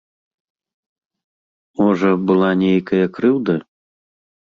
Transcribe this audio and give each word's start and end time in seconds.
Можа, 1.83 2.09
была 2.33 2.51
нейкая 2.65 3.05
крыўда? 3.19 3.53